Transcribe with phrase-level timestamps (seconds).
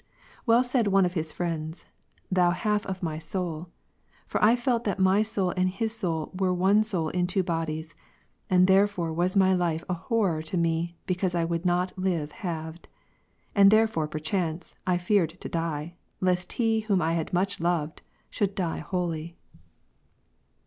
[0.47, 3.67] Well said one' of his friend,"Thou half of my soul:"
[4.27, 7.93] for I felt that my soul and his soul were" one soul in two bodies
[7.93, 7.97] ™:"
[8.49, 12.87] and therefore was my life a horror to me, because I would not live halved.
[13.53, 18.01] And therefore per chance" I feared to die, lest he whom I had much loved,
[18.31, 19.37] should die wholly.